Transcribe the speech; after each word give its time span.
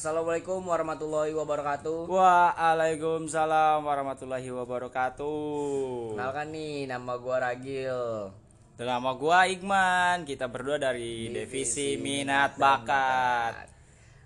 Assalamualaikum 0.00 0.64
warahmatullahi 0.64 1.36
wabarakatuh. 1.36 2.08
Waalaikumsalam 2.08 3.84
warahmatullahi 3.84 4.48
wabarakatuh. 4.48 6.16
Kenalkan 6.16 6.48
nih, 6.56 6.88
nama 6.88 7.20
gua 7.20 7.36
Ragil. 7.44 8.32
Dan 8.80 8.88
nama 8.88 9.12
gua 9.12 9.44
Igman. 9.44 10.24
Kita 10.24 10.48
berdua 10.48 10.80
dari 10.80 11.28
Divisi 11.28 12.00
Minat 12.00 12.56
Bakat. 12.56 13.68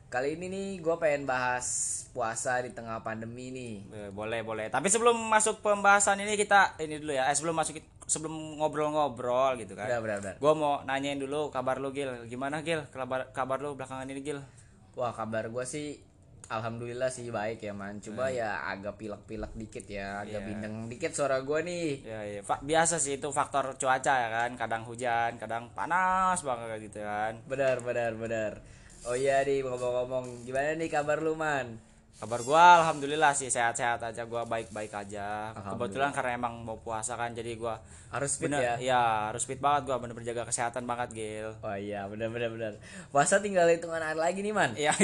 Kali 0.07 0.39
ini 0.39 0.47
nih 0.47 0.69
gua 0.79 0.95
pengen 1.03 1.27
bahas 1.27 1.67
puasa 2.15 2.63
di 2.63 2.71
tengah 2.71 3.03
pandemi 3.03 3.51
nih. 3.51 3.75
Eh, 3.91 4.11
Boleh, 4.15 4.47
boleh. 4.47 4.71
Tapi 4.71 4.87
sebelum 4.87 5.19
masuk 5.27 5.59
pembahasan 5.59 6.23
ini 6.23 6.39
kita 6.39 6.79
ini 6.79 7.03
dulu 7.03 7.19
ya. 7.19 7.27
Eh, 7.27 7.35
sebelum 7.35 7.59
masuk 7.59 7.83
sebelum 8.07 8.63
ngobrol-ngobrol 8.63 9.59
gitu 9.59 9.75
kan. 9.75 9.91
Udah, 9.91 9.99
udah, 9.99 10.17
udah. 10.23 10.35
Gua 10.39 10.55
mau 10.55 10.87
nanyain 10.87 11.19
dulu 11.19 11.51
kabar 11.51 11.83
lu 11.83 11.91
Gil. 11.91 12.31
Gimana 12.31 12.63
Gil? 12.63 12.87
Kabar 12.95 13.35
kabar 13.35 13.59
lu 13.59 13.75
belakangan 13.75 14.07
ini 14.07 14.23
Gil? 14.23 14.39
Wah, 14.95 15.11
kabar 15.11 15.51
gua 15.51 15.67
sih 15.67 15.99
alhamdulillah 16.47 17.09
sih 17.09 17.29
baik 17.29 17.61
ya, 17.61 17.73
Man. 17.73 17.99
Coba 17.99 18.29
ya 18.31 18.63
agak 18.63 18.95
pilek-pilek 18.95 19.53
dikit 19.55 19.87
ya, 19.89 20.23
agak 20.23 20.45
Iya. 20.45 20.47
bindeng 20.47 20.77
dikit 20.87 21.11
suara 21.11 21.41
gua 21.41 21.61
nih. 21.61 22.05
Ya, 22.05 22.21
ya. 22.23 22.41
Fa- 22.41 22.61
biasa 22.61 22.97
sih 22.97 23.19
itu 23.19 23.29
faktor 23.31 23.75
cuaca 23.75 24.15
ya 24.15 24.29
kan. 24.31 24.51
Kadang 24.55 24.83
hujan, 24.85 25.35
kadang 25.35 25.73
panas 25.73 26.39
banget 26.41 26.79
gitu 26.85 27.01
kan. 27.01 27.35
Benar, 27.49 27.81
benar, 27.81 28.13
benar. 28.15 28.53
Oh 29.05 29.13
iya 29.13 29.45
nih, 29.45 29.61
ngomong-ngomong, 29.61 30.47
gimana 30.47 30.77
nih 30.77 30.89
kabar 30.89 31.21
lu, 31.21 31.35
Man? 31.35 31.77
Kabar 32.15 32.41
gua 32.47 32.65
alhamdulillah 32.81 33.35
sih 33.35 33.51
sehat-sehat 33.51 33.99
aja 33.99 34.23
gua 34.25 34.47
baik-baik 34.47 34.95
aja. 34.95 35.51
Kebetulan 35.51 36.15
karena 36.15 36.39
emang 36.39 36.63
mau 36.63 36.79
puasa 36.79 37.19
kan 37.19 37.35
jadi 37.35 37.59
gua 37.59 37.83
Harus 38.15 38.39
fit 38.39 38.47
bener 38.47 38.63
ya. 38.63 38.75
ya 38.79 39.03
harus 39.35 39.43
fit 39.43 39.59
banget 39.59 39.91
gua 39.91 39.99
bener 39.99 40.15
berjaga 40.15 40.47
kesehatan 40.47 40.87
banget 40.87 41.11
Gil. 41.11 41.51
Oh 41.59 41.75
iya, 41.75 42.07
benar, 42.07 42.31
benar. 42.31 42.79
Puasa 43.11 43.43
tinggal 43.43 43.67
hitungan 43.67 43.99
hari 43.99 44.15
lagi 44.17 44.39
nih, 44.47 44.55
Man. 44.55 44.73
Ya 44.79 44.95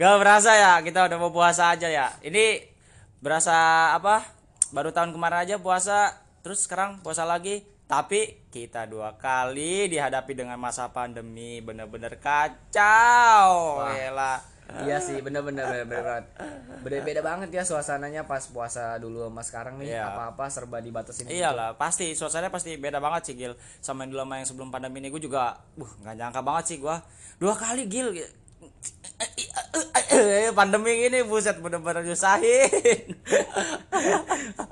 gak 0.00 0.16
berasa 0.18 0.56
ya 0.56 0.80
kita 0.80 1.04
udah 1.04 1.18
mau 1.20 1.30
puasa 1.30 1.76
aja 1.76 1.92
ya. 1.92 2.08
Ini 2.24 2.64
berasa 3.20 3.92
apa? 3.92 4.24
Baru 4.72 4.88
tahun 4.90 5.12
kemarin 5.12 5.44
aja 5.44 5.56
puasa 5.60 6.16
terus 6.40 6.64
sekarang 6.64 7.00
puasa 7.04 7.24
lagi 7.28 7.64
tapi 7.84 8.48
kita 8.48 8.88
dua 8.88 9.20
kali 9.20 9.92
dihadapi 9.92 10.32
dengan 10.32 10.56
masa 10.56 10.88
pandemi 10.88 11.60
bener-bener 11.60 12.16
kacau. 12.16 13.84
Gila. 13.84 14.53
Iya 14.64 14.96
sih, 14.98 15.20
bener-bener 15.20 15.64
bener 15.68 15.84
bener 15.86 16.02
banget. 16.02 16.24
Beda-beda 16.80 17.20
banget 17.20 17.48
ya 17.52 17.62
suasananya 17.62 18.24
pas 18.24 18.42
puasa 18.48 18.96
dulu 18.96 19.28
sama 19.28 19.42
sekarang 19.44 19.74
nih. 19.78 19.94
Iya. 19.96 20.08
Apa-apa 20.10 20.48
serba 20.48 20.80
dibatasin. 20.80 21.28
Iyalah, 21.28 21.76
pasti 21.76 22.16
suasananya 22.16 22.50
pasti 22.50 22.74
beda 22.80 22.98
banget 22.98 23.32
sih 23.32 23.34
Gil. 23.36 23.54
Sama 23.84 24.08
yang 24.08 24.16
dulu 24.16 24.20
sama 24.24 24.34
yang 24.40 24.48
sebelum 24.48 24.68
pandemi 24.72 25.04
ini 25.04 25.12
gue 25.12 25.22
juga, 25.22 25.60
uh 25.78 25.92
nggak 26.02 26.14
nyangka 26.16 26.40
banget 26.40 26.64
sih 26.74 26.78
gua 26.80 27.04
dua 27.36 27.54
kali 27.54 27.86
Gil. 27.86 28.16
Pandemi 30.54 31.10
ini 31.10 31.26
buset 31.26 31.58
bener-bener 31.58 32.06
nyusahin. 32.06 33.04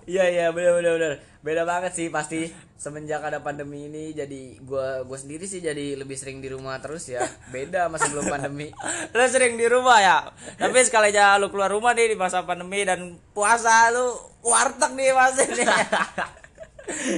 Iya 0.03 0.29
iya 0.29 0.47
bener 0.51 0.77
bener 0.77 0.93
bener. 0.99 1.13
Beda 1.41 1.63
banget 1.63 1.95
sih 1.95 2.11
pasti 2.11 2.51
semenjak 2.75 3.23
ada 3.23 3.39
pandemi 3.39 3.87
ini 3.87 4.11
jadi 4.13 4.59
gua 4.61 5.07
gua 5.07 5.15
sendiri 5.15 5.47
sih 5.47 5.63
jadi 5.63 5.95
lebih 5.95 6.19
sering 6.19 6.43
di 6.43 6.51
rumah 6.51 6.77
terus 6.83 7.07
ya. 7.09 7.23
Beda 7.55 7.87
sama 7.87 7.97
sebelum 8.03 8.27
pandemi. 8.29 8.69
lu 9.15 9.25
sering 9.31 9.55
di 9.57 9.67
rumah 9.71 9.99
ya. 10.03 10.19
Tapi 10.59 10.85
sekali 10.85 11.15
aja 11.15 11.39
lu 11.39 11.49
keluar 11.55 11.71
rumah 11.71 11.95
nih 11.95 12.13
di 12.13 12.17
masa 12.19 12.43
pandemi 12.45 12.83
dan 12.83 13.17
puasa 13.33 13.95
lu 13.95 14.11
warteg 14.43 14.91
nih 14.99 15.15
pasti 15.15 15.45
nih. 15.55 15.67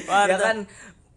ya 0.30 0.36
kan 0.38 0.56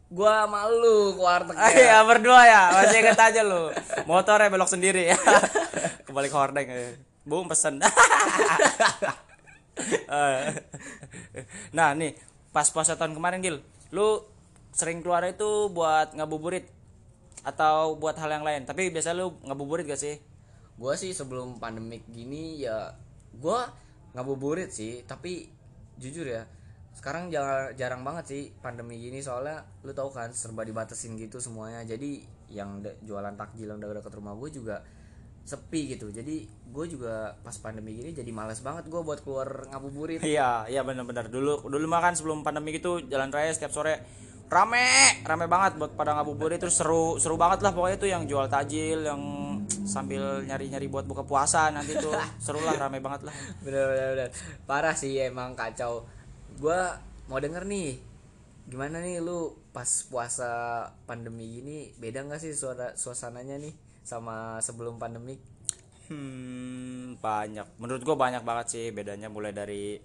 gua 0.08 0.48
malu 0.48 1.14
ke 1.14 1.22
warteg 1.22 1.56
Ah, 1.56 1.70
Iya 1.70 1.98
berdua 2.04 2.42
ya? 2.44 2.62
Masih 2.74 3.00
inget 3.04 3.20
aja 3.20 3.42
lu. 3.44 3.72
Motornya 4.08 4.48
belok 4.48 4.72
sendiri 4.72 5.12
ya. 5.12 5.18
Kembali 6.08 6.28
ke 6.28 6.38
hordeng 6.38 6.68
ya. 6.68 6.96
bung 7.24 7.46
pesen. 7.46 7.80
Eh. 10.10 10.50
nah 11.70 11.94
nih 11.94 12.18
pas 12.50 12.66
puasa 12.74 12.98
tahun 12.98 13.14
kemarin 13.14 13.46
Gil 13.46 13.62
lu 13.94 14.26
sering 14.74 15.06
keluar 15.06 15.22
itu 15.22 15.70
buat 15.70 16.18
ngabuburit 16.18 16.66
atau 17.46 17.94
buat 17.94 18.18
hal 18.18 18.34
yang 18.34 18.42
lain? 18.42 18.66
Tapi 18.66 18.90
biasa 18.90 19.14
lu 19.14 19.38
ngabuburit 19.46 19.86
gak 19.86 20.02
sih? 20.02 20.18
Gua 20.82 20.98
sih 20.98 21.14
sebelum 21.14 21.62
pandemik 21.62 22.10
gini 22.10 22.66
ya 22.66 22.90
gua 23.38 23.70
ngabuburit 24.18 24.74
sih, 24.74 25.06
tapi 25.06 25.46
jujur 26.02 26.26
ya 26.26 26.50
sekarang 26.98 27.30
jarang, 27.30 27.78
jarang 27.78 28.02
banget 28.02 28.26
sih 28.26 28.42
pandemi 28.58 28.98
gini 28.98 29.22
soalnya 29.22 29.62
lu 29.86 29.94
tahu 29.94 30.10
kan 30.10 30.34
serba 30.34 30.66
dibatasin 30.66 31.14
gitu 31.14 31.38
semuanya. 31.38 31.86
Jadi 31.86 32.26
yang 32.50 32.82
de- 32.82 32.98
jualan 33.06 33.38
takjil 33.38 33.70
yang 33.70 33.78
udah 33.78 34.02
deket 34.02 34.18
rumah 34.18 34.34
gue 34.34 34.50
juga 34.50 34.82
sepi 35.46 35.94
gitu. 35.94 36.10
Jadi 36.10 36.50
gue 36.50 36.86
juga 36.90 37.38
pas 37.46 37.54
pandemi 37.62 38.02
gini 38.02 38.18
jadi 38.18 38.34
males 38.34 38.66
banget 38.66 38.90
gue 38.90 39.02
buat 39.06 39.22
keluar 39.22 39.70
ngabuburit. 39.70 40.26
Iya 40.26 40.66
iya 40.74 40.82
benar-benar 40.82 41.30
dulu 41.30 41.70
dulu 41.70 41.86
mah 41.86 42.02
kan 42.02 42.18
sebelum 42.18 42.42
pandemi 42.42 42.74
gitu 42.74 43.06
jalan 43.06 43.30
raya 43.30 43.54
setiap 43.54 43.70
sore 43.70 44.02
rame 44.50 45.22
rame 45.22 45.46
banget 45.46 45.78
buat 45.78 45.94
pada 45.94 46.18
ngabuburit. 46.18 46.58
Terus 46.58 46.82
seru 46.82 47.22
seru 47.22 47.38
banget 47.38 47.62
lah 47.62 47.78
pokoknya 47.78 47.98
tuh 48.02 48.10
yang 48.10 48.26
jual 48.26 48.50
tajil 48.50 49.06
yang 49.06 49.22
sambil 49.86 50.42
nyari-nyari 50.44 50.90
buat 50.90 51.06
buka 51.06 51.22
puasa 51.22 51.70
nanti 51.70 51.94
tuh. 51.94 52.12
Seru 52.44 52.60
lah 52.66 52.76
rame 52.76 53.00
banget 53.00 53.30
lah. 53.30 53.36
Bener 53.62 53.86
bener 53.86 54.08
bener. 54.18 54.30
Parah 54.68 54.96
sih 54.98 55.16
emang 55.22 55.56
kacau 55.56 56.17
gue 56.58 56.80
mau 57.30 57.40
denger 57.40 57.64
nih 57.66 58.02
gimana 58.68 59.00
nih 59.00 59.24
lu 59.24 59.56
pas 59.72 59.88
puasa 60.12 60.50
pandemi 61.08 61.62
gini 61.62 61.78
beda 62.02 62.28
nggak 62.28 62.42
sih 62.44 62.52
suara 62.52 62.98
suasananya 63.00 63.56
nih 63.62 63.74
sama 64.04 64.60
sebelum 64.60 65.00
pandemi 65.00 65.40
Hmm, 66.08 67.20
banyak. 67.20 67.68
Menurut 67.84 68.02
gua 68.08 68.16
banyak 68.16 68.44
banget 68.48 68.66
sih 68.72 68.86
bedanya 68.96 69.28
mulai 69.28 69.52
dari 69.52 70.00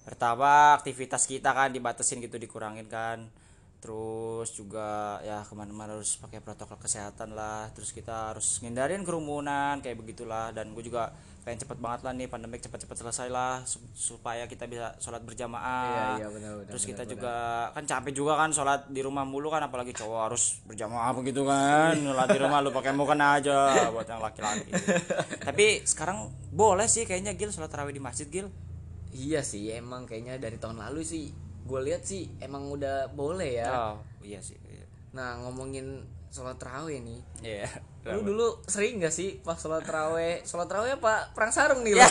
pertama 0.00 0.72
aktivitas 0.80 1.28
kita 1.28 1.52
kan 1.52 1.68
dibatasin 1.68 2.24
gitu 2.24 2.40
dikurangin 2.40 2.88
kan. 2.88 3.28
Terus 3.86 4.50
juga 4.50 5.22
ya 5.22 5.46
ke 5.46 5.54
mana-mana 5.54 5.94
harus 5.94 6.18
pakai 6.18 6.42
protokol 6.42 6.74
kesehatan 6.82 7.38
lah. 7.38 7.70
Terus 7.70 7.94
kita 7.94 8.34
harus 8.34 8.58
ngindarin 8.58 9.06
kerumunan 9.06 9.78
kayak 9.78 9.94
begitulah. 9.94 10.50
Dan 10.50 10.74
gue 10.74 10.82
juga 10.82 11.14
pengen 11.46 11.62
cepet 11.62 11.78
banget 11.78 12.02
lah 12.02 12.10
nih 12.10 12.26
pandemik 12.26 12.58
cepet-cepet 12.58 13.06
selesai 13.06 13.30
lah 13.30 13.62
sup- 13.62 13.86
supaya 13.94 14.50
kita 14.50 14.66
bisa 14.66 14.98
sholat 14.98 15.22
berjamaah. 15.22 16.18
Iya, 16.18 16.26
iya, 16.26 16.26
benar, 16.34 16.50
benar, 16.58 16.70
Terus 16.74 16.82
benar, 16.82 16.90
kita 16.90 17.02
benar. 17.06 17.12
juga 17.14 17.34
kan 17.70 17.84
capek 17.86 18.12
juga 18.18 18.32
kan 18.34 18.50
sholat 18.50 18.80
di 18.90 18.98
rumah 19.06 19.22
mulu 19.22 19.46
kan 19.46 19.62
apalagi 19.62 19.94
cowok 19.94 20.20
harus 20.26 20.58
berjamaah 20.66 21.14
begitu 21.14 21.46
kan 21.46 21.94
sholat 21.94 22.26
di 22.34 22.38
rumah 22.42 22.58
lu 22.58 22.74
pakai 22.74 22.90
mukena 22.90 23.38
aja 23.38 23.86
buat 23.94 24.10
yang 24.10 24.18
laki-laki 24.18 24.74
tapi 25.46 25.86
sekarang 25.86 26.34
boleh 26.50 26.90
sih 26.90 27.06
kayaknya 27.06 27.38
Gil 27.38 27.54
sholat 27.54 27.70
tarawih 27.70 27.94
di 27.94 28.02
masjid 28.02 28.26
Gil 28.26 28.50
iya 29.14 29.38
sih 29.46 29.70
emang 29.70 30.02
kayaknya 30.02 30.42
dari 30.42 30.58
tahun 30.58 30.82
lalu 30.82 31.06
sih 31.06 31.30
gue 31.66 31.80
lihat 31.82 32.02
sih 32.06 32.30
emang 32.38 32.70
udah 32.70 33.10
boleh 33.10 33.60
ya. 33.60 33.68
Oh 33.68 33.96
iya 34.22 34.38
sih 34.38 34.56
iya. 34.70 34.86
Nah 35.12 35.42
ngomongin 35.42 36.06
sholat 36.30 36.56
terawih 36.56 37.02
nih. 37.02 37.20
Iya. 37.42 37.68
lu 38.14 38.22
dulu 38.22 38.62
sering 38.70 39.02
gak 39.02 39.10
sih 39.10 39.42
pas 39.42 39.58
sholat 39.58 39.82
terawih? 39.82 40.38
Sholat 40.46 40.70
terawih 40.70 40.94
apa 40.94 41.34
perang 41.34 41.50
sarung 41.50 41.82
nih 41.82 41.98
lu? 41.98 42.02
Ya. 42.02 42.06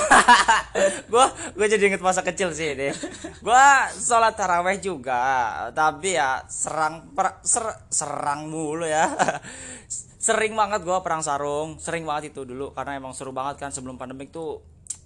gua 1.12 1.32
gua 1.56 1.66
jadi 1.72 1.88
inget 1.88 2.04
masa 2.04 2.20
kecil 2.20 2.52
sih 2.52 2.76
deh 2.76 2.92
gua 3.40 3.88
sholat 3.96 4.36
taraweh 4.36 4.76
juga 4.84 5.56
tapi 5.72 6.20
ya 6.20 6.44
serang 6.52 7.16
per- 7.16 7.40
ser- 7.48 7.88
serang 7.88 8.52
mulu 8.52 8.84
ya. 8.84 9.08
Sering 10.26 10.58
banget 10.58 10.82
gua 10.82 11.06
perang 11.06 11.22
sarung 11.22 11.78
sering 11.78 12.02
banget 12.02 12.34
itu 12.34 12.50
dulu 12.50 12.74
karena 12.74 12.98
emang 12.98 13.14
seru 13.14 13.30
banget 13.30 13.62
kan 13.62 13.70
sebelum 13.70 13.96
pandemik 13.96 14.34
tuh 14.34 14.58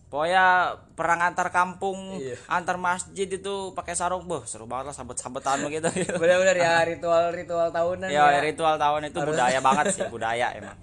pokoknya 0.09 0.45
perang 0.93 1.21
antar 1.23 1.47
kampung 1.49 2.17
Iya. 2.17 2.35
antar 2.47 2.75
masjid 2.75 3.25
itu 3.25 3.71
pakai 3.71 3.93
sarung. 3.93 4.25
Boh 4.25 4.41
seru 4.43 4.65
banget 4.65 4.89
lah 4.89 4.95
sambet-sambetan 4.95 5.61
begitu. 5.61 5.85
Bener-bener 6.17 6.57
ya 6.57 6.81
ritual-ritual 6.83 7.69
tahunan 7.69 8.09
ya 8.09 8.25
ya. 8.27 8.41
ritual 8.41 8.75
tahun 8.75 9.07
itu 9.07 9.19
budaya 9.19 9.59
banget 9.59 9.85
sih 9.93 10.03
budaya 10.05 10.49
emang. 10.51 10.75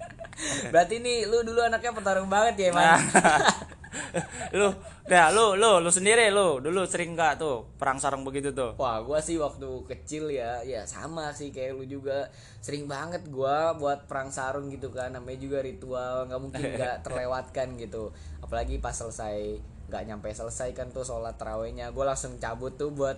Berarti 0.69 0.97
nih 0.97 1.25
lu 1.25 1.41
dulu 1.41 1.59
anaknya 1.59 1.91
petarung 1.91 2.27
banget 2.27 2.53
ya 2.57 2.65
emang 2.71 2.83
Nah. 2.87 2.99
Lu 4.59 4.69
nah 5.07 5.31
lu 5.31 5.55
lu 5.55 5.79
lu 5.79 5.89
sendiri 5.91 6.27
lu 6.31 6.59
dulu 6.59 6.83
sering 6.83 7.15
nggak 7.15 7.39
tuh 7.39 7.63
perang 7.79 7.95
sarung 7.99 8.27
begitu 8.27 8.51
tuh 8.51 8.75
Wah, 8.77 9.01
gua 9.01 9.17
sih 9.17 9.41
waktu 9.41 9.67
kecil 9.89 10.29
ya, 10.29 10.61
ya 10.61 10.85
sama 10.85 11.33
sih 11.33 11.49
kayak 11.49 11.75
lu 11.81 11.83
juga. 11.89 12.29
Sering 12.61 12.85
banget 12.85 13.25
gua 13.33 13.73
buat 13.73 14.05
perang 14.05 14.29
sarung 14.29 14.69
gitu 14.69 14.93
kan. 14.93 15.15
Namanya 15.17 15.39
juga 15.41 15.65
ritual, 15.65 16.29
nggak 16.29 16.41
mungkin 16.41 16.61
nggak 16.77 17.01
terlewatkan 17.01 17.73
gitu. 17.81 18.13
Apalagi 18.43 18.77
pas 18.77 18.93
selesai 18.93 19.57
nggak 19.87 20.03
nyampe 20.03 20.29
selesai 20.29 20.75
kan 20.77 20.93
tuh 20.93 21.07
sholat 21.07 21.39
terawihnya, 21.41 21.89
gua 21.89 22.13
langsung 22.13 22.37
cabut 22.37 22.75
tuh 22.77 22.93
buat 22.93 23.17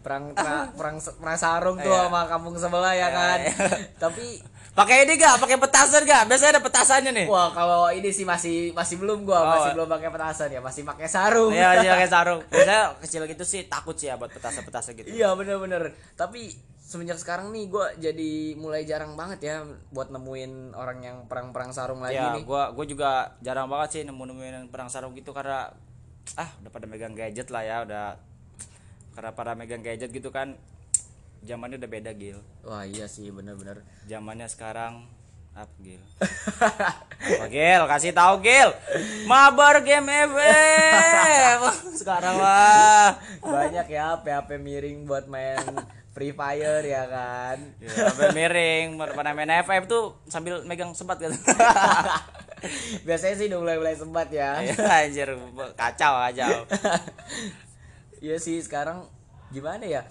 perang 0.00 0.32
tra- 0.32 0.68
perang 0.78 0.96
perang 0.98 1.36
sarung 1.36 1.76
tuh 1.76 1.86
Iya. 1.86 2.06
sama 2.06 2.24
kampung 2.26 2.54
sebelah 2.54 2.92
ya 2.92 3.08
kan. 3.08 3.38
Tapi 4.02 4.40
pakai 4.70 5.02
ini 5.02 5.14
gak 5.14 5.36
pakai 5.36 5.58
petasan 5.58 6.02
gak 6.02 6.24
biasanya 6.24 6.56
ada 6.56 6.62
petasannya 6.62 7.10
nih 7.12 7.26
wah 7.26 7.50
kalau 7.50 7.90
ini 7.90 8.08
sih 8.08 8.22
masih 8.22 8.70
masih 8.70 8.96
belum 8.96 9.22
gua, 9.22 9.38
Oh. 9.38 9.46
masih 9.52 9.70
belum 9.74 9.88
pakai 9.88 10.08
petasan 10.08 10.48
ya, 10.48 10.60
masih 10.60 10.82
pakai 10.84 11.06
sarung. 11.06 11.50
Iya, 11.50 11.80
iya 11.80 11.90
pakai 11.92 12.08
sarung. 12.14 12.40
Biasanya 12.46 12.96
kecil 12.98 13.22
gitu 13.26 13.44
sih 13.44 13.66
takut 13.66 13.92
sih 13.92 14.06
ya 14.06 14.14
buat 14.14 14.30
petasan-petasan 14.30 14.94
gitu. 14.96 15.10
Iya 15.10 15.34
bener-bener 15.34 15.90
Tapi 16.14 16.54
semenjak 16.80 17.18
sekarang 17.18 17.50
nih 17.50 17.66
gue 17.66 17.86
jadi 18.02 18.32
mulai 18.56 18.82
jarang 18.82 19.14
banget 19.14 19.38
ya 19.44 19.62
buat 19.90 20.08
nemuin 20.08 20.72
orang 20.72 20.98
yang 21.00 21.16
perang-perang 21.24 21.70
sarung 21.70 22.00
lagi 22.00 22.16
ya 22.16 22.34
nih 22.34 22.42
gua 22.42 22.70
gua 22.70 22.82
juga 22.82 23.10
jarang 23.38 23.66
banget 23.66 23.88
sih 23.92 24.02
nemu 24.02 24.18
nemuin 24.24 24.54
perang 24.66 24.86
sarung 24.86 25.14
gitu 25.14 25.30
karena 25.30 25.70
ah 26.34 26.50
udah 26.58 26.66
pada 26.68 26.86
megang 26.86 27.14
gadget 27.14 27.46
lah 27.48 27.62
ya 27.62 27.82
udah 27.82 28.18
karena 29.14 29.30
pada 29.34 29.52
megang 29.58 29.82
gadget 29.82 30.10
gitu 30.10 30.30
kan 30.30 30.54
zamannya 31.40 31.80
udah 31.80 31.90
beda 31.90 32.12
gil. 32.12 32.38
Wah 32.64 32.84
iya 32.84 33.08
sih 33.08 33.32
bener-bener 33.32 33.80
zamannya 34.04 34.46
sekarang 34.46 35.08
apa 35.56 35.72
gil. 35.82 36.02
Apa 37.20 37.46
gil? 37.50 37.82
Kasih 37.88 38.12
tahu 38.14 38.44
gil. 38.44 38.70
Mabar 39.26 39.82
game 39.82 40.08
FM 40.08 41.58
sekarang 42.00 42.36
lah 42.38 43.18
banyak 43.44 43.86
ya 43.88 44.16
HP-HP 44.16 44.48
miring 44.60 44.98
buat 45.04 45.28
main 45.28 45.60
Free 46.10 46.34
Fire 46.34 46.82
ya 46.82 47.06
kan? 47.06 47.56
Ya, 47.78 48.10
sampai 48.10 48.34
miring 48.34 48.98
pada 48.98 49.30
main 49.32 49.50
FF 49.62 49.84
tuh 49.86 50.04
sambil 50.26 50.60
megang 50.66 50.92
sempat 50.92 51.22
gitu 51.22 51.32
biasanya 53.08 53.34
sih 53.40 53.46
udah 53.48 53.58
mulai-mulai 53.64 53.96
sempat 53.96 54.28
ya. 54.28 54.60
Ya, 54.60 54.76
anjir 55.08 55.32
kacau 55.78 56.12
kacau 56.28 56.60
Iya 58.20 58.36
sih 58.36 58.60
sekarang 58.60 59.08
gimana 59.48 59.88
ya? 59.88 60.04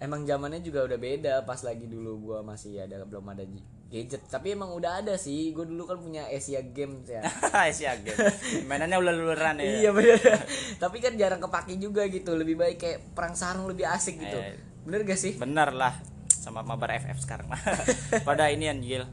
Emang 0.00 0.24
zamannya 0.24 0.64
juga 0.64 0.84
udah 0.88 0.98
beda 0.98 1.34
pas 1.44 1.60
lagi 1.60 1.84
dulu 1.86 2.32
gua 2.32 2.38
masih 2.40 2.80
ada 2.80 3.04
belum 3.04 3.24
ada 3.30 3.44
gadget. 3.92 4.24
Tapi 4.26 4.56
emang 4.56 4.72
udah 4.72 5.04
ada 5.04 5.14
sih 5.20 5.52
gue 5.54 5.62
dulu 5.68 5.86
kan 5.86 6.00
punya 6.00 6.26
Asia 6.26 6.64
Games 6.64 7.06
ya. 7.06 7.22
Asia 7.68 7.94
game 8.00 8.18
mainannya 8.66 8.98
ular-ularan 8.98 9.60
ya. 9.60 9.64
Iya 9.86 9.90
bener. 9.92 10.18
Tapi 10.82 10.96
kan 10.98 11.14
jarang 11.14 11.38
kepake 11.38 11.78
juga 11.78 12.08
gitu 12.08 12.34
lebih 12.34 12.58
baik 12.58 12.76
kayak 12.80 12.98
perang 13.14 13.36
sarung 13.38 13.70
lebih 13.70 13.86
asik 13.86 14.18
gitu. 14.18 14.40
Eh. 14.40 14.58
bener 14.84 15.04
gak 15.08 15.16
sih? 15.20 15.36
Bener 15.36 15.72
lah 15.72 15.96
sama 16.28 16.60
mabar 16.60 16.92
FF 17.00 17.24
sekarang 17.24 17.48
pada 18.28 18.50
ini 18.50 18.68
anjil. 18.68 19.04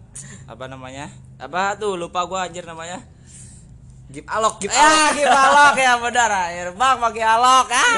Apa 0.47 0.67
namanya? 0.67 1.11
Apa 1.39 1.77
tuh 1.77 1.95
lupa 1.99 2.25
gua 2.25 2.47
anjir 2.47 2.63
namanya 2.63 2.99
Gip 4.11 4.27
alok 4.27 4.59
gip 4.59 4.69
alok. 4.69 4.83
ya 4.83 5.05
kita 5.15 5.39
alok 5.41 5.75
ya 5.77 5.93
benar. 5.97 6.31
Air 6.51 6.67
bang 6.71 6.97
pakai 6.99 7.23
alok 7.25 7.67
ah 7.71 7.95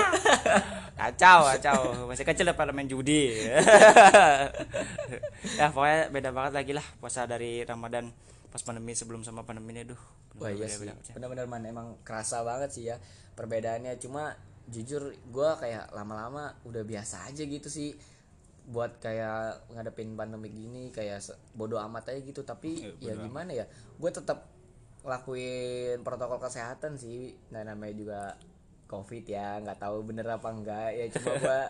kacau 0.93 1.39
kacau. 1.49 1.79
Masih 2.05 2.21
kecil 2.23 2.45
udah 2.45 2.55
pada 2.55 2.69
main 2.69 2.85
judi. 2.85 3.33
Ya 5.53 5.69
pokoknya 5.69 6.07
beda 6.09 6.29
banget 6.31 6.53
lagi 6.55 6.71
lah 6.71 6.85
puasa 6.97 7.25
dari 7.25 7.61
Ramadan 7.63 8.09
pas 8.47 8.61
pandemi 8.61 8.93
sebelum 8.93 9.21
sama 9.21 9.43
pandemi 9.43 9.73
ini 9.73 9.83
duh 9.83 9.99
Wah 10.35 10.49
iya 10.49 10.65
sih, 10.65 10.89
benar-benar 11.13 11.45
man 11.45 11.61
emang 11.61 11.87
kerasa 12.01 12.41
banget 12.41 12.69
sih 12.71 12.89
ya 12.89 12.97
perbedaannya. 13.33 13.97
Cuma 13.97 14.33
jujur 14.65 15.13
gua 15.29 15.57
kayak 15.57 15.91
lama-lama 15.91 16.57
udah 16.63 16.81
biasa 16.81 17.29
aja 17.29 17.43
gitu 17.43 17.69
sih 17.69 17.93
buat 18.63 18.97
kayak 18.97 19.69
ngadepin 19.69 20.15
pandemi 20.15 20.47
gini 20.49 20.89
kayak 20.89 21.19
se- 21.19 21.37
bodo 21.53 21.77
amat 21.77 22.09
aja 22.09 22.19
gitu. 22.23 22.41
Tapi 22.41 22.81
ya 22.97 23.13
gimana 23.19 23.53
ya, 23.53 23.65
gue 23.93 24.09
tetap 24.09 24.49
lakuin 25.03 25.99
protokol 26.01 26.39
kesehatan 26.39 26.95
sih. 26.95 27.35
Nah 27.51 27.67
namanya 27.67 27.95
juga 27.95 28.21
covid 28.93 29.25
ya 29.25 29.57
nggak 29.57 29.81
tahu 29.81 30.05
bener 30.05 30.27
apa 30.29 30.49
enggak 30.53 30.89
ya 30.93 31.05
cuma 31.17 31.33
gua 31.41 31.61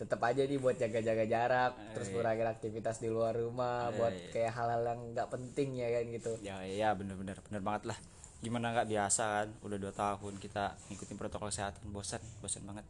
tetap 0.00 0.20
aja 0.24 0.48
nih 0.48 0.56
buat 0.56 0.80
jaga-jaga 0.80 1.24
jarak 1.28 1.72
terus 1.92 2.08
kurangin 2.08 2.48
aktivitas 2.48 3.04
di 3.04 3.12
luar 3.12 3.36
rumah 3.36 3.92
buat 3.92 4.32
kayak 4.32 4.52
hal-hal 4.56 4.82
yang 4.88 5.00
nggak 5.12 5.28
penting 5.28 5.76
ya 5.76 5.88
kan 5.92 6.04
gitu. 6.08 6.32
Ya 6.40 6.56
ya 6.64 6.88
bener-bener 6.96 7.36
bener 7.44 7.60
banget 7.60 7.92
lah. 7.92 7.98
Gimana 8.40 8.72
nggak 8.72 8.88
biasa 8.88 9.22
kan 9.44 9.48
udah 9.60 9.78
dua 9.78 9.92
tahun 9.92 10.34
kita 10.40 10.64
ngikutin 10.88 11.16
protokol 11.20 11.52
kesehatan 11.52 11.84
bosan 11.92 12.22
bosan 12.40 12.64
banget. 12.64 12.86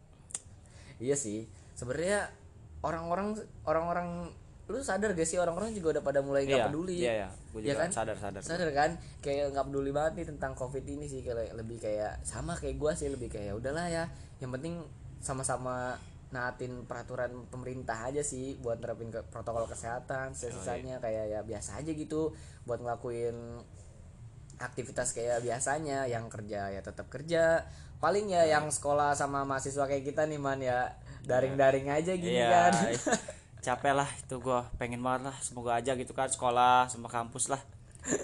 Iya 1.02 1.16
sih. 1.18 1.50
Sebenarnya 1.74 2.30
orang-orang 2.86 3.34
orang-orang 3.66 4.30
lu 4.70 4.78
sadar 4.80 5.10
gak 5.12 5.26
sih 5.26 5.36
orang-orang 5.36 5.70
juga 5.70 5.98
udah 5.98 6.02
pada 6.02 6.20
mulai 6.20 6.46
nggak 6.46 6.56
Iya, 6.56 6.66
peduli. 6.66 6.96
iya, 6.96 7.12
iya. 7.16 7.28
Gua 7.50 7.58
Iya 7.58 7.66
juga 7.68 7.80
kan? 7.82 7.90
sadar, 7.90 8.16
sadar. 8.16 8.40
Sadar 8.40 8.70
kan? 8.70 8.90
Kayak 9.18 9.50
nggak 9.50 9.64
peduli 9.66 9.90
banget 9.90 10.12
nih 10.14 10.26
tentang 10.30 10.52
covid 10.54 10.84
ini 10.84 11.04
sih 11.04 11.20
kayak 11.20 11.52
lebih 11.52 11.76
kayak 11.76 12.22
sama 12.22 12.54
kayak 12.54 12.76
gua 12.76 12.94
sih 12.94 13.06
lebih 13.06 13.26
kayak 13.26 13.50
"Ya 13.50 13.54
udahlah 13.54 13.86
ya. 13.86 14.04
Yang 14.38 14.50
penting 14.54 14.74
sama-sama 15.18 15.98
naatin 16.30 16.86
peraturan 16.86 17.28
pemerintah 17.46 18.06
aja 18.06 18.22
sih 18.22 18.54
buat 18.56 18.78
nerapin 18.78 19.10
ke 19.10 19.18
protokol 19.26 19.66
kesehatan 19.66 20.30
sisanya 20.30 20.96
kayak 20.96 21.26
ya 21.28 21.40
biasa 21.42 21.82
aja 21.82 21.90
gitu 21.90 22.30
buat 22.62 22.78
ngelakuin 22.78 23.34
aktivitas 24.56 25.10
kayak 25.10 25.40
biasanya 25.40 26.06
yang 26.06 26.28
kerja 26.28 26.70
ya 26.70 26.80
tetap 26.80 27.08
kerja 27.08 27.66
paling 27.98 28.28
ya 28.28 28.46
yang 28.46 28.68
sekolah 28.68 29.12
sama 29.12 29.42
mahasiswa 29.42 29.84
kayak 29.84 30.06
kita 30.06 30.22
nih 30.24 30.38
man 30.38 30.60
ya 30.60 30.94
daring-daring 31.22 31.90
aja 31.90 32.12
gini 32.14 32.38
Iya, 32.38 32.70
kan 32.70 32.72
capek 33.60 33.92
lah 33.92 34.08
itu 34.08 34.40
gua 34.40 34.64
pengen 34.76 35.00
banget 35.00 35.28
lah 35.28 35.36
semoga 35.40 35.76
aja 35.76 35.92
gitu 35.94 36.10
kan 36.10 36.28
sekolah 36.28 36.88
sama 36.88 37.08
kampus 37.08 37.48
lah. 37.48 37.60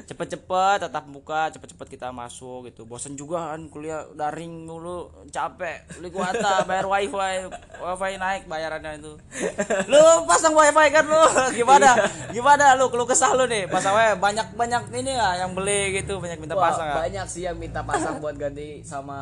Cepet-cepet 0.09 0.89
tetap 0.89 1.05
buka 1.05 1.53
cepet-cepet 1.53 2.01
kita 2.01 2.09
masuk 2.09 2.65
gitu. 2.65 2.89
Bosen 2.89 3.13
juga 3.13 3.53
kan 3.53 3.69
kuliah 3.69 4.09
daring 4.17 4.65
mulu 4.65 5.13
capek 5.29 5.85
beli 6.01 6.09
kuota 6.09 6.65
bayar 6.65 6.89
wifi 6.89 7.45
wifi 7.77 8.17
naik 8.17 8.49
bayarannya 8.49 8.97
itu. 8.97 9.13
Lu 9.85 10.25
pasang 10.25 10.57
wifi 10.57 10.89
kan 10.89 11.05
lu? 11.05 11.21
Gimana? 11.53 11.93
Gimana 12.33 12.73
lu? 12.73 12.89
Lu 12.89 13.05
kesah 13.05 13.37
lu 13.37 13.45
nih 13.45 13.69
pasang 13.69 13.93
wifi 13.93 14.17
banyak 14.17 14.49
banyak 14.57 14.83
ini 14.97 15.13
ya 15.13 15.45
yang 15.45 15.53
beli 15.53 16.01
gitu 16.01 16.25
banyak 16.25 16.41
minta 16.41 16.57
Wah, 16.57 16.73
pasang 16.73 16.89
ya 16.89 16.95
banyak 16.97 17.27
sih 17.29 17.43
yang 17.45 17.61
minta 17.61 17.85
pasang 17.85 18.17
buat 18.17 18.41
ganti 18.41 18.81
sama 18.81 19.21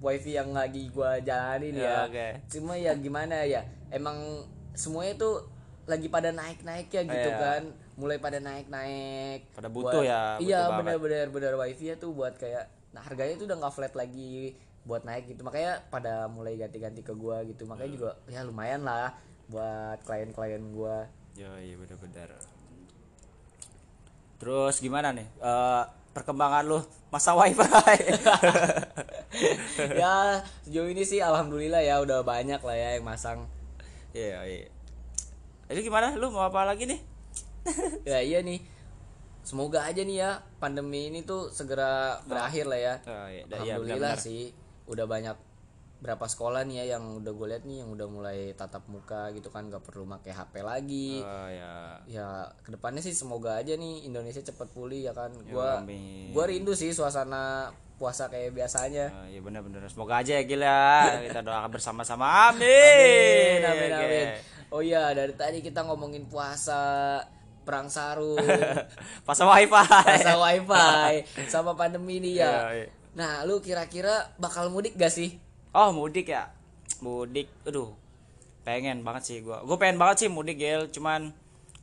wifi 0.00 0.40
yang 0.40 0.56
lagi 0.56 0.88
gua 0.88 1.20
jalanin 1.20 1.76
Ya, 1.76 1.84
ya, 1.84 1.96
oke. 2.08 2.28
cuma 2.48 2.72
ya 2.80 2.96
gimana 2.96 3.44
ya 3.44 3.60
emang 3.92 4.16
semuanya 4.80 5.14
tuh 5.14 5.44
lagi 5.84 6.08
pada 6.08 6.30
naik-naik 6.30 6.88
ya 6.88 7.02
gitu 7.02 7.28
Iya. 7.28 7.36
kan 7.36 7.62
mulai 7.94 8.16
pada 8.16 8.38
naik-naik 8.38 9.52
Pada 9.52 9.68
butuh 9.68 10.00
ya, 10.00 10.38
iya 10.38 10.64
butuh 10.64 10.72
banget. 10.72 10.80
bener-bener 10.96 11.26
bener 11.28 11.52
wifi 11.54 11.84
ya 11.86 11.96
tuh 11.96 12.10
buat 12.10 12.32
kayak 12.34 12.64
nah 12.90 13.02
harganya 13.02 13.36
tuh 13.36 13.44
udah 13.44 13.58
nggak 13.60 13.74
flat 13.74 13.92
lagi 13.92 14.56
buat 14.80 15.04
naik 15.04 15.28
gitu 15.28 15.44
makanya 15.44 15.84
pada 15.86 16.24
mulai 16.26 16.56
ganti-ganti 16.56 17.00
ke 17.00 17.12
gua 17.12 17.44
gitu 17.44 17.68
makanya 17.68 17.90
juga 17.92 18.10
ya 18.26 18.40
lumayan 18.40 18.80
lah 18.80 19.12
buat 19.46 20.00
klien-klien 20.00 20.64
gua 20.70 21.04
Yo, 21.32 21.46
iya 21.56 21.76
bener-bener. 21.76 22.26
Terus 24.36 24.76
gimana 24.78 25.12
nih? 25.12 25.28
Eh, 25.38 25.82
perkembangan 26.10 26.64
lu 26.64 26.78
masa 27.08 27.32
wifi? 27.32 27.62
ya 29.94 30.42
sejauh 30.60 30.88
ini 30.88 31.06
sih 31.06 31.20
alhamdulillah 31.20 31.80
ya 31.80 32.00
udah 32.00 32.20
banyak 32.22 32.58
lah 32.58 32.74
ya 32.74 32.88
yang 32.98 33.06
masang 33.06 33.46
Iya, 34.10 34.38
iya. 34.42 34.68
Jadi 35.66 35.80
gimana? 35.82 36.14
Lu 36.14 36.28
mau 36.28 36.42
apa 36.42 36.64
lagi 36.64 36.84
nih? 36.84 37.00
ya 38.08 38.18
iya 38.18 38.40
nih 38.40 38.56
semoga 39.42 39.84
aja 39.84 40.00
nih 40.00 40.16
ya 40.18 40.30
pandemi 40.56 41.08
ini 41.08 41.20
tuh 41.22 41.48
segera 41.48 42.16
berakhir 42.22 42.64
lah 42.64 42.76
ya 42.78 42.94
Oh, 43.02 43.28
iya, 43.28 43.44
iya, 43.44 43.54
alhamdulillah 43.54 44.16
benar-benar. 44.16 44.16
sih 44.16 44.52
udah 44.86 45.04
banyak 45.04 45.36
berapa 45.98 46.24
sekolah 46.24 46.64
nih 46.64 46.76
ya 46.78 46.96
yang 46.96 47.20
udah 47.20 47.28
gue 47.30 47.46
lihat 47.46 47.64
nih 47.64 47.84
yang 47.84 47.88
udah 47.90 48.06
mulai 48.06 48.38
tatap 48.54 48.84
muka 48.86 49.28
gitu 49.30 49.48
kan 49.48 49.68
gak 49.68 49.80
perlu 49.82 50.08
pakai 50.10 50.32
HP 50.32 50.54
lagi 50.58 51.20
Oh, 51.20 51.48
ya. 51.48 52.00
ya 52.06 52.28
ke 52.58 52.72
depannya 52.72 53.00
sih 53.00 53.12
semoga 53.12 53.54
aja 53.54 53.76
nih 53.76 54.04
Indonesia 54.04 54.40
cepet 54.40 54.68
pulih 54.70 55.04
ya 55.04 55.12
kan 55.12 55.28
gua 55.46 55.78
amin. 55.78 56.32
gua 56.32 56.44
rindu 56.46 56.72
sih 56.72 56.88
suasana 56.90 57.68
puasa 57.96 58.28
kayak 58.28 58.56
biasanya 58.56 59.12
Oh, 59.12 59.26
iya 59.26 59.40
bener-bener. 59.40 59.84
Semoga 59.84 60.24
aja 60.24 60.32
ya 60.34 60.42
gila. 60.42 61.04
Kita 61.28 61.40
doakan 61.42 61.68
bersama-sama. 61.68 62.48
Amin. 62.48 63.60
amin 63.60 63.60
amin 63.62 63.79
oh 64.80 64.82
iya 64.82 65.12
dari 65.12 65.36
tadi 65.36 65.60
kita 65.60 65.84
ngomongin 65.84 66.24
puasa 66.24 67.20
perang 67.60 67.92
sarung 67.92 68.40
Pasang 69.28 69.44
wifi. 69.46 69.68
puasa 69.68 70.32
wifi 70.40 71.20
sama 71.52 71.76
pandemi 71.76 72.16
nih 72.18 72.40
ya 72.40 72.48
Iya, 72.48 72.60
iya. 72.72 72.86
nah 73.12 73.32
lu 73.44 73.60
kira-kira 73.60 74.32
bakal 74.40 74.72
mudik 74.72 74.96
gak 74.96 75.12
sih 75.12 75.36
Oh, 75.70 75.94
mudik 75.94 76.26
ya. 76.26 76.50
Mudik. 76.98 77.46
Aduh. 77.62 77.94
Pengen 78.66 79.06
banget 79.06 79.22
sih 79.22 79.38
gua. 79.38 79.62
Gua 79.62 79.78
pengen 79.78 80.02
banget 80.02 80.26
sih 80.26 80.28
mudik, 80.28 80.58
Gil. 80.58 80.90
Cuman 80.90 81.30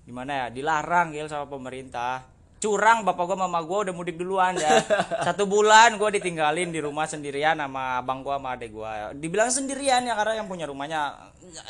gimana 0.03 0.43
ya? 0.43 0.45
Dilarang, 0.51 1.15
Gil, 1.15 1.31
sama 1.31 1.47
pemerintah. 1.47 2.27
Curang 2.57 3.05
bapak 3.05 3.23
gua 3.29 3.37
mama 3.37 3.61
gua 3.61 3.85
udah 3.85 3.93
mudik 3.93 4.17
duluan 4.17 4.57
ya. 4.57 4.81
Satu 5.27 5.45
bulan 5.45 5.93
gua 5.95 6.09
ditinggalin 6.09 6.73
di 6.73 6.81
rumah 6.81 7.05
sendirian 7.05 7.53
sama 7.53 8.01
abang 8.01 8.25
gua 8.25 8.41
sama 8.41 8.57
adek 8.57 8.73
gua. 8.73 9.13
Dibilang 9.13 9.53
sendirian 9.53 10.01
ya 10.03 10.17
karena 10.17 10.41
yang 10.41 10.49
punya 10.49 10.65
rumahnya 10.65 11.13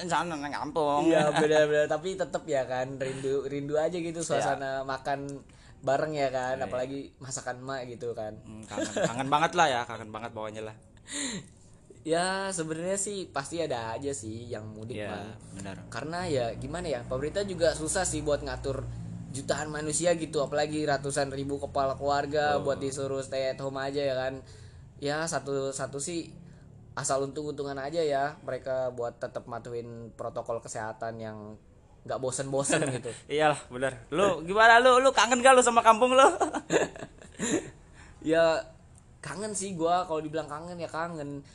sana 0.08 0.40
kampung. 0.48 1.12
Iya 1.12 1.28
benar-benar 1.36 1.92
tapi 1.92 2.16
tetap 2.16 2.48
ya 2.48 2.64
kan 2.64 2.96
rindu 2.96 3.44
rindu 3.46 3.76
aja 3.76 4.00
gitu 4.00 4.24
suasana 4.24 4.88
makan 4.88 5.44
bareng 5.78 6.16
ya 6.16 6.32
kan 6.34 6.58
apalagi 6.58 7.14
masakan 7.22 7.62
emak 7.62 7.86
gitu 7.86 8.10
kan 8.18 8.34
Hmm, 8.44 8.66
kangen, 8.66 8.92
kangen 8.98 9.30
banget 9.30 9.52
lah 9.54 9.68
ya, 9.70 9.82
kangen 9.86 10.10
banget 10.10 10.32
pokoknya 10.34 10.62
lah. 10.66 10.76
ya 12.08 12.48
sebenarnya 12.50 12.96
sih 12.96 13.28
pasti 13.28 13.60
ada 13.60 13.92
aja 13.94 14.16
sih 14.16 14.48
yang 14.48 14.64
mudik 14.72 14.96
Iya, 14.96 15.36
benar. 15.60 15.76
karena 15.92 16.24
ya 16.26 16.46
gimana 16.56 16.88
ya 16.88 17.04
pemerintah 17.04 17.44
juga 17.44 17.76
susah 17.76 18.08
sih 18.08 18.24
buat 18.24 18.40
ngatur 18.42 18.88
jutaan 19.36 19.68
manusia 19.70 20.16
gitu 20.16 20.40
apalagi 20.40 20.88
ratusan 20.88 21.30
ribu 21.32 21.60
kepala 21.60 22.00
keluarga 22.00 22.58
buat 22.64 22.80
disuruh 22.80 23.20
stay 23.22 23.54
at 23.54 23.60
home 23.60 23.80
aja 23.80 24.02
ya 24.04 24.16
kan. 24.16 24.40
Ya 24.98 25.24
satu 25.30 25.70
satu 25.70 26.02
sih 26.02 26.32
asal 26.98 27.22
untung 27.22 27.46
untungan 27.46 27.78
aja 27.78 28.02
ya 28.02 28.34
mereka 28.42 28.90
buat 28.90 29.22
tetap 29.22 29.46
matuin 29.46 30.10
protokol 30.18 30.58
kesehatan 30.58 31.22
yang 31.22 31.38
nggak 32.08 32.20
bosen-bosen 32.24 32.82
gitu. 32.98 33.12
Iyalah 33.30 33.60
bener. 33.70 33.94
Lu 34.10 34.42
gimana? 34.48 34.80
Lu 34.80 35.04
lu 35.04 35.12
kangen 35.12 35.44
gak 35.44 35.54
lu 35.54 35.62
sama 35.62 35.84
kampung 35.84 36.16
lu? 36.16 36.28
Ya 38.28 38.60
kangen 39.24 39.54
sih 39.54 39.78
gua 39.78 40.04
kalau 40.04 40.20
dibilang 40.20 40.50
kangen 40.50 40.76
ya 40.76 40.90
kangen 40.90 41.46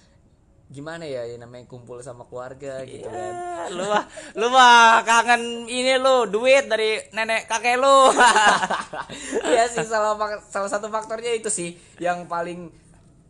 gimana 0.72 1.04
ya, 1.04 1.28
ya 1.28 1.36
namanya 1.36 1.68
kumpul 1.68 2.00
sama 2.00 2.24
keluarga 2.24 2.80
gitu 2.88 3.04
kan. 3.06 3.32
Ya, 3.68 3.68
lu 3.70 3.84
mah 3.84 4.04
lu 4.32 4.46
mah 4.48 5.04
kangen 5.04 5.68
ini 5.68 6.00
lu 6.00 6.26
duit 6.32 6.66
dari 6.66 6.98
nenek 7.12 7.46
kakek 7.46 7.76
lu. 7.76 8.10
Ya 9.52 9.68
sih 9.68 9.84
salah 9.84 10.16
salah 10.48 10.70
satu 10.72 10.88
faktornya 10.88 11.36
itu 11.36 11.52
sih 11.52 11.76
yang 12.00 12.24
paling 12.24 12.72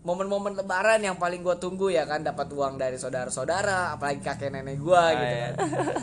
momen-momen 0.07 0.55
lebaran 0.55 1.03
yang 1.03 1.19
paling 1.19 1.43
gua 1.43 1.59
tunggu 1.59 1.91
ya 1.91 2.07
kan 2.07 2.23
dapat 2.23 2.51
uang 2.51 2.79
dari 2.79 2.99
saudara-saudara 2.99 3.99
apalagi 3.99 4.23
kakek 4.23 4.51
nenek 4.55 4.79
gua 4.79 5.11
gitu 5.15 5.37
kan. 5.43 5.55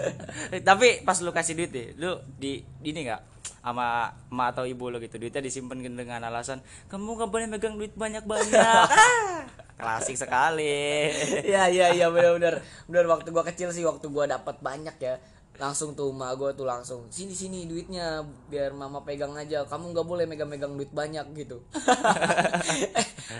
Tapi 0.75 1.07
pas 1.07 1.17
lu 1.23 1.31
kasih 1.31 1.55
duit 1.55 1.71
deh 1.71 1.87
lu 1.95 2.19
di 2.35 2.59
di 2.83 2.91
ini 2.91 3.07
nggak 3.07 3.38
sama 3.59 4.15
emak 4.31 4.47
atau 4.55 4.63
ibu 4.65 4.87
lu 4.91 4.97
gitu. 5.03 5.19
Duitnya 5.19 5.43
disimpan 5.43 5.79
dengan 5.79 6.23
alasan 6.25 6.63
kamu 6.87 7.19
nggak 7.19 7.31
boleh 7.31 7.47
megang 7.47 7.75
duit 7.75 7.93
banyak 7.95 8.23
banyak 8.23 8.87
klasik 9.79 10.19
sekali. 10.19 11.07
Iya 11.49 11.71
iya 11.71 11.87
iya 11.95 12.07
benar-benar. 12.11 12.59
Benar 12.91 13.05
waktu 13.07 13.31
gua 13.31 13.47
kecil 13.47 13.71
sih 13.71 13.87
waktu 13.87 14.11
gua 14.11 14.27
dapat 14.27 14.59
banyak 14.59 14.95
ya. 14.99 15.15
Langsung 15.55 15.95
tuh 15.95 16.11
emak 16.11 16.35
gua 16.35 16.51
tuh 16.51 16.67
langsung 16.67 17.07
sini 17.07 17.31
sini 17.31 17.63
duitnya 17.63 18.27
biar 18.51 18.75
mama 18.75 19.01
pegang 19.07 19.31
aja. 19.39 19.63
Kamu 19.63 19.95
nggak 19.95 20.07
boleh 20.07 20.25
megang-megang 20.27 20.75
duit 20.75 20.91
banyak 20.91 21.25
gitu. 21.39 21.63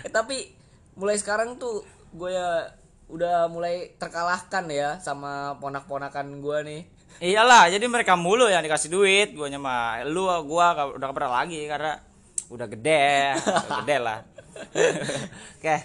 Eh, 0.00 0.08
tapi 0.08 0.48
mulai 0.96 1.18
sekarang 1.18 1.60
tuh 1.60 1.82
gue 2.14 2.30
ya 2.30 2.66
udah 3.10 3.50
mulai 3.50 3.94
terkalahkan 3.98 4.64
ya 4.70 4.96
sama 5.02 5.58
ponak-ponakan 5.58 6.40
gua 6.40 6.62
nih 6.62 6.86
iyalah 7.18 7.66
jadi 7.66 7.82
mereka 7.90 8.14
mulu 8.14 8.46
yang 8.46 8.62
dikasih 8.62 8.92
duit. 8.92 9.34
Guanya 9.34 9.58
mah 9.58 10.06
lu 10.06 10.30
gua 10.46 10.94
udah 10.94 11.10
pernah 11.10 11.42
lagi 11.42 11.66
karena 11.66 11.98
udah 12.46 12.66
gede 12.70 13.34
udah 13.42 13.78
gede 13.82 13.96
lah. 13.98 14.18
Oke 15.58 15.76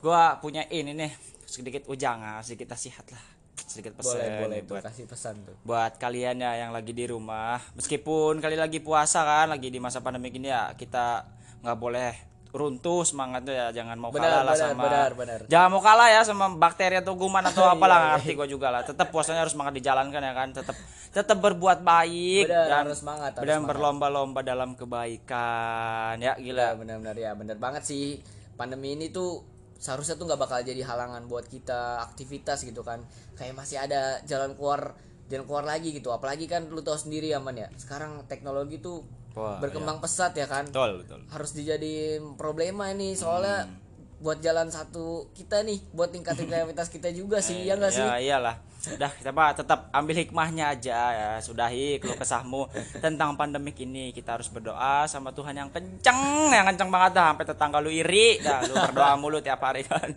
gua 0.00 0.40
punya 0.40 0.64
ini 0.72 0.96
nih 0.96 1.12
sedikit 1.44 1.84
ujangan 1.90 2.40
sedikit 2.40 2.72
nasihat 2.72 3.04
lah 3.12 3.24
sedikit 3.70 3.94
pesan 3.94 4.18
boleh 4.18 4.30
boleh 4.42 4.58
buat 4.66 4.82
kasih 4.82 5.06
pesan 5.06 5.34
tuh. 5.46 5.54
buat 5.62 5.94
kalian 6.00 6.42
ya 6.42 6.66
yang 6.66 6.70
lagi 6.74 6.90
di 6.90 7.06
rumah. 7.06 7.62
Meskipun 7.78 8.42
kali 8.42 8.58
lagi 8.58 8.82
puasa 8.82 9.22
kan 9.22 9.46
lagi 9.52 9.70
di 9.70 9.78
masa 9.78 10.02
pandemi 10.02 10.32
ini 10.34 10.50
ya 10.50 10.74
kita 10.74 11.22
nggak 11.62 11.78
boleh 11.78 12.29
runtuh 12.50 13.06
semangatnya 13.06 13.54
ya 13.54 13.66
jangan 13.82 13.94
mau 13.94 14.10
Benar, 14.10 14.26
kalah 14.26 14.42
lah 14.42 14.54
benar, 14.58 14.66
sama 14.74 14.82
benar, 14.82 15.10
benar. 15.14 15.38
jangan 15.46 15.68
mau 15.70 15.82
kalah 15.82 16.08
ya 16.10 16.20
sama 16.26 16.46
bakteri 16.58 16.98
atau 16.98 17.14
kuman 17.20 17.44
atau 17.46 17.62
Iya, 17.62 17.78
apalah 17.78 17.98
ngerti 18.18 18.32
gue 18.34 18.48
juga 18.50 18.68
lah. 18.74 18.82
Tetap 18.82 19.14
puasanya 19.14 19.46
harus 19.46 19.54
semangat 19.54 19.78
dijalankan 19.78 20.18
ya 20.18 20.32
kan 20.34 20.48
tetap 20.50 20.76
tetap 21.10 21.38
berbuat 21.38 21.82
baik 21.86 22.50
Benar, 22.50 22.66
dan 22.66 22.78
harus 22.86 22.98
semangat, 23.02 23.30
harus 23.38 23.46
dan 23.46 23.62
berlomba-lomba 23.66 24.40
dalam 24.42 24.74
kebaikan. 24.74 26.18
Ya 26.18 26.34
ya 26.34 26.42
gila 26.42 26.74
benar-benar 26.74 27.16
ya 27.18 27.30
benar 27.38 27.56
banget 27.62 27.86
sih. 27.86 28.18
Pandemi 28.58 28.98
ini 28.98 29.14
tuh 29.14 29.46
seharusnya 29.78 30.18
tuh 30.18 30.26
nggak 30.28 30.40
bakal 30.42 30.58
jadi 30.60 30.82
halangan 30.84 31.24
buat 31.30 31.46
kita 31.46 32.02
aktivitas 32.10 32.66
gitu 32.66 32.82
kan. 32.82 33.06
Kayak 33.38 33.54
masih 33.62 33.78
ada 33.78 34.18
jalan 34.26 34.58
keluar 34.58 34.98
jalan 35.30 35.46
keluar 35.46 35.62
lagi 35.62 35.94
gitu. 35.94 36.10
Apalagi 36.10 36.50
kan 36.50 36.66
lu 36.66 36.82
tahu 36.82 36.98
sendiri 36.98 37.30
aman 37.30 37.54
ya. 37.54 37.68
Sekarang 37.78 38.26
teknologi 38.26 38.82
tuh 38.82 39.06
Wah, 39.32 39.58
berkembang 39.58 39.98
pesat 39.98 40.34
ya 40.34 40.44
kan 40.44 40.66
betul 40.66 41.00
betul 41.00 41.20
harus 41.28 41.50
dijadiin 41.52 42.34
problema 42.34 42.90
ini 42.90 43.14
soalnya 43.14 43.64
Hmm. 43.64 43.78
buat 44.20 44.36
jalan 44.38 44.68
satu 44.68 45.32
kita 45.32 45.64
nih 45.64 45.80
buat 45.92 46.12
tingkatin 46.12 46.44
kreativitas 46.50 46.92
kita 46.92 47.08
juga 47.08 47.40
sih 47.40 47.64
ya 47.64 47.78
nggak 47.78 47.88
sih 47.88 48.04
Ya 48.04 48.16
iyalah. 48.20 48.56
Udah 48.80 49.12
kita 49.12 49.28
Pak 49.28 49.60
tetap 49.60 49.92
ambil 49.92 50.16
hikmahnya 50.16 50.72
aja 50.72 51.00
ya. 51.12 51.30
Sudahi 51.36 52.00
keluh 52.00 52.16
kesahmu 52.16 52.64
tentang 53.04 53.36
pandemik 53.36 53.76
ini. 53.76 54.08
Kita 54.08 54.40
harus 54.40 54.48
berdoa 54.48 55.04
sama 55.04 55.36
Tuhan 55.36 55.52
yang 55.52 55.68
kenceng, 55.68 56.48
yang 56.48 56.64
kenceng 56.64 56.88
banget 56.88 57.12
dah 57.12 57.28
sampai 57.28 57.44
tetangga 57.44 57.76
lu 57.76 57.92
iri. 57.92 58.40
Dah 58.40 58.64
lu 58.64 58.72
berdoa 58.88 59.20
mulu 59.20 59.44
tiap 59.44 59.60
hari 59.60 59.84
kan. 59.84 60.08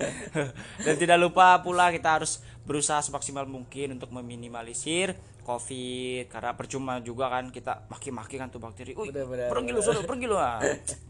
Dan 0.80 0.96
tidak 0.96 1.20
lupa 1.20 1.60
pula 1.60 1.92
kita 1.92 2.24
harus 2.24 2.40
berusaha 2.64 3.04
semaksimal 3.04 3.44
mungkin 3.44 4.00
untuk 4.00 4.16
meminimalisir 4.16 5.12
covid 5.44 6.32
karena 6.32 6.56
percuma 6.56 6.98
juga 7.04 7.28
kan 7.28 7.52
kita 7.52 7.86
maki-maki 7.92 8.40
kan 8.40 8.48
tuh 8.48 8.64
bakteri. 8.64 8.96
Uy, 8.96 9.12
Bener, 9.12 9.28
bener, 9.28 9.48
pergi 9.52 9.70
lu, 9.76 9.82
suruh 9.84 10.04
pergi 10.12 10.26
lu. 10.26 10.40
Ah. 10.40 10.58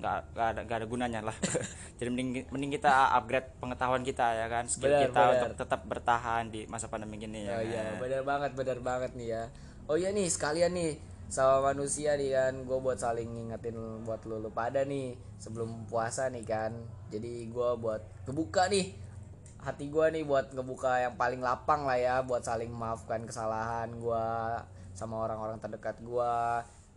Nggak, 0.02 0.18
nggak 0.34 0.48
ada 0.50 0.60
nggak 0.66 0.78
ada 0.82 0.88
gunanya 0.90 1.20
lah. 1.22 1.36
Jadi 2.02 2.10
mending 2.10 2.30
mending 2.50 2.72
kita 2.76 3.14
upgrade 3.16 3.54
pengetahuan 3.62 4.02
kita 4.02 4.28
ya 4.36 4.48
kan, 4.50 4.66
skill 4.66 4.92
Bener, 4.92 5.08
kita 5.08 5.22
bener. 5.22 5.36
untuk 5.48 5.58
tetap 5.62 5.82
bertahan 5.86 6.44
di 6.50 6.66
masa 6.66 6.90
pandemi 6.90 7.22
ini 7.22 7.48
ya. 7.48 7.56
Oh 7.56 7.64
iya, 7.64 7.84
kan? 7.94 8.02
benar 8.02 8.22
banget, 8.26 8.52
benar 8.58 8.80
banget 8.82 9.12
nih 9.16 9.28
ya. 9.32 9.44
Oh 9.88 9.96
iya 9.96 10.10
nih, 10.10 10.28
sekalian 10.28 10.74
nih 10.74 10.92
sama 11.30 11.74
manusia 11.74 12.14
nih 12.14 12.30
kan, 12.36 12.54
gue 12.62 12.78
buat 12.78 12.98
saling 13.00 13.26
ngingetin 13.26 14.06
buat 14.06 14.22
lu, 14.26 14.38
lu 14.38 14.52
pada 14.54 14.86
nih 14.86 15.18
sebelum 15.38 15.86
puasa 15.90 16.30
nih 16.30 16.46
kan. 16.46 16.74
Jadi 17.10 17.50
gue 17.50 17.70
buat 17.78 18.02
kebuka 18.26 18.70
nih 18.70 18.94
hati 19.64 19.88
gue 19.88 20.06
nih 20.12 20.24
buat 20.24 20.52
ngebuka 20.52 21.02
yang 21.02 21.16
paling 21.16 21.40
lapang 21.40 21.88
lah 21.88 21.96
ya, 21.96 22.16
buat 22.20 22.44
saling 22.44 22.68
memaafkan 22.68 23.24
kesalahan 23.24 23.90
gue 23.96 24.28
sama 24.92 25.24
orang-orang 25.24 25.58
terdekat 25.58 25.98
gue. 26.00 26.36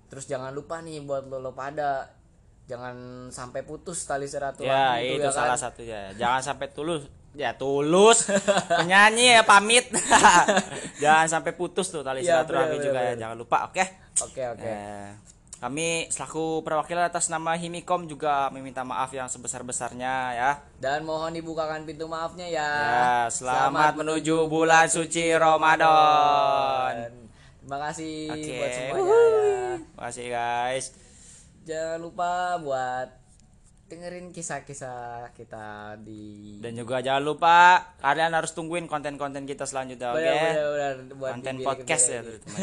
Terus 0.07 0.27
jangan 0.27 0.51
lupa 0.51 0.83
nih 0.83 1.01
buat 1.01 1.25
lu, 1.25 1.39
lu 1.39 1.55
pada 1.55 2.11
jangan 2.67 2.95
sampai 3.31 3.63
putus 3.63 4.03
tali 4.03 4.27
silaturahmi 4.27 4.67
Ya, 4.67 4.99
itu 4.99 5.23
itu 5.23 5.27
ya 5.27 5.31
kan. 5.31 5.39
salah 5.39 5.59
satunya. 5.59 6.01
Jangan 6.15 6.43
sampai 6.43 6.67
tulus. 6.71 7.07
Ya 7.37 7.53
tulus 7.53 8.27
penyanyi 8.67 9.37
ya 9.37 9.45
pamit. 9.45 9.87
Jangan 11.05 11.27
sampai 11.29 11.53
putus 11.53 11.93
tuh 11.93 12.01
tali 12.01 12.25
Iya, 12.25 12.41
silaturahmi 12.43 12.77
juga 12.81 12.99
bener, 12.99 13.13
ya. 13.13 13.29
Jangan 13.29 13.37
lupa, 13.37 13.57
oke? 13.69 13.85
Oke, 14.25 14.43
oke. 14.49 14.65
Eh, 14.65 15.09
kami 15.67 16.07
selaku 16.15 16.63
perwakilan 16.63 17.11
atas 17.11 17.27
nama 17.27 17.59
Himikom 17.59 18.07
juga 18.07 18.47
meminta 18.55 18.87
maaf 18.87 19.11
yang 19.11 19.27
sebesar-besarnya 19.27 20.15
ya. 20.39 20.51
Dan 20.79 21.03
mohon 21.03 21.35
dibukakan 21.35 21.83
pintu 21.83 22.07
maafnya 22.07 22.47
ya. 22.47 22.71
Ya, 22.71 23.15
selamat 23.27 23.99
menuju 23.99 24.47
bulan 24.47 24.87
suci 24.87 25.35
Ramadan. 25.35 27.11
Terima 27.59 27.83
kasih 27.83 28.31
Oke. 28.31 28.55
buat 28.55 28.71
semuanya 28.71 29.17
ya. 29.19 29.67
Makasih 29.99 30.27
guys. 30.31 30.87
Jangan 31.67 31.99
lupa 31.99 32.63
buat 32.63 33.26
dengerin 33.87 34.35
kisah-kisah 34.35 35.31
kita 35.31 35.95
di 36.03 36.59
Dan 36.59 36.75
juga 36.75 36.99
jangan 36.99 37.23
lupa 37.23 37.57
kalian 38.03 38.35
harus 38.35 38.51
tungguin 38.51 38.91
konten-konten 38.91 39.47
kita 39.47 39.63
selanjutnya, 39.63 40.11
oke? 40.11 40.19
Benar, 40.19 40.43
benar, 40.43 40.67
benar, 40.75 40.95
buat 41.15 41.33
Konten 41.39 41.57
podcast 41.63 42.05
ya, 42.11 42.21
teman. 42.27 42.59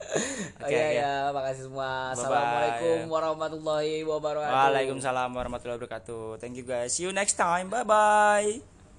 Oke, 0.60 0.76
iya 0.76 0.84
oke. 0.84 1.00
ya, 1.00 1.12
makasih 1.32 1.62
semua. 1.72 1.88
Bye-bye. 1.88 2.12
Assalamualaikum 2.12 2.98
warahmatullahi 3.08 3.94
wabarakatuh. 4.04 4.56
Waalaikumsalam 4.60 5.30
warahmatullahi 5.32 5.78
wabarakatuh. 5.80 6.24
Thank 6.36 6.60
you 6.60 6.66
guys. 6.68 6.92
See 6.92 7.08
you 7.08 7.12
next 7.16 7.40
time. 7.40 7.72
Bye 7.72 7.88
bye. 7.88 8.79